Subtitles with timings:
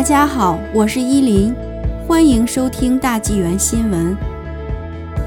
[0.00, 1.54] 大家好，我是依林，
[2.08, 4.16] 欢迎收听大纪元新闻。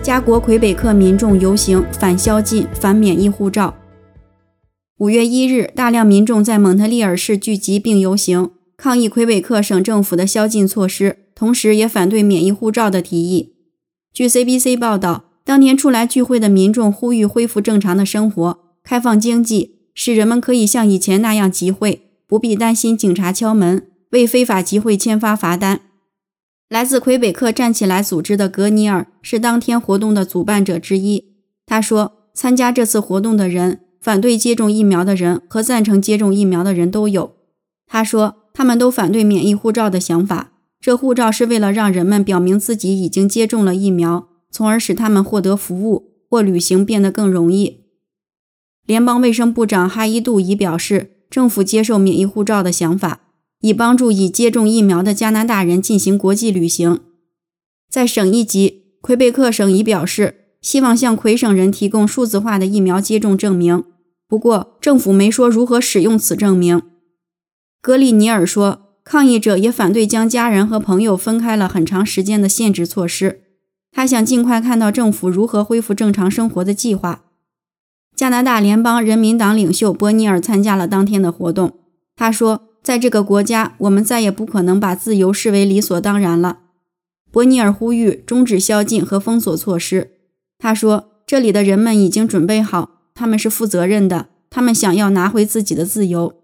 [0.00, 3.74] 加国魁北克民众游行反宵禁、反免疫护照。
[4.98, 13.54] 五月一日，大量民众在蒙特利尔市聚集并游行，抗议魁北克省政府的宵禁措施，同时也反对免疫护照的提议。
[14.14, 23.88] 据 CBC 报道，当天出来聚会的民众呼吁恢复正常的生活，开放经济，使人们可以像以前那样集会，不必担心警察敲门。
[24.10, 25.80] 为非法集会签发罚单。
[26.68, 31.32] 来自魁北克站起来组织的格尼尔是当天活动的主办者之一。
[31.66, 37.34] 他说：“参加这次活动的人，反对接种疫苗的人和赞成接种疫苗的人都有。”
[37.86, 40.52] 他说：“他们都反对免疫护照的想法。
[40.80, 47.84] 这护照是为了让人们表明自己已经接种了疫苗，从而使他们获得服务或旅行变得更容易。”
[48.86, 53.20] 联邦卫生部长哈伊杜已表示，政府接受免疫护照的想法。
[53.60, 57.00] 以帮助已接种疫苗的加拿大人进行国际旅行。
[57.90, 63.84] 在省一级，魁北克省已表示希望向魁省人提供数字化的疫苗接种证明，
[64.26, 66.80] 不过政府没说如何使用此证明。
[67.82, 73.42] 格里尼尔说，抗议者也反对将家人和朋友分开了很长时间的限制措施。
[73.92, 77.24] 他想尽快看到政府如何恢复正常生活的计划。
[78.14, 81.78] 加拿大联邦人民党领袖伯尼尔参加了当天的活动。
[82.16, 82.69] 他说。
[82.82, 86.58] 在这个国家，我们再也不可能把自由视为理所当然了。
[87.30, 90.10] 伯尼尔呼吁终止宵禁和封锁措施。
[90.58, 96.34] 他说：“这里的人们已经准备好，他们是负责任的，他们想要拿回自己的自由。”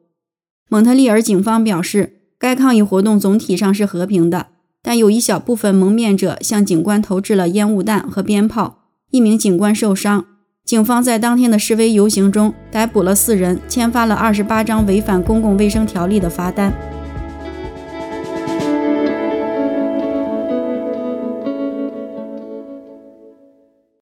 [0.69, 4.49] 蒙特利尔警方表示，该抗议活动总体上是和平的，
[4.83, 10.25] 但有一小部分蒙面者向警官投掷了烟雾弹和鞭炮，一名警官受伤。
[10.67, 16.73] 警方在当天的示威游行中逮捕了四人，签发了二十八张违反公共卫生条例的罚单。